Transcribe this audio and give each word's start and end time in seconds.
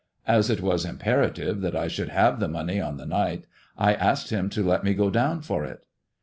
As 0.25 0.49
it 0.49 0.61
was 0.61 0.83
im 0.83 0.97
perative 0.97 1.61
that 1.61 1.75
I 1.75 1.87
should 1.87 2.09
have 2.09 2.39
the 2.39 2.47
money 2.47 2.81
on 2.81 2.97
the 2.97 3.05
night, 3.05 3.45
I 3.77 3.93
asked 3.93 4.31
him 4.31 4.49
to 4.49 4.63
let 4.65 4.83
me 4.83 4.95
go 4.95 5.11
down 5.11 5.43
for 5.43 5.63
it." 5.63 5.85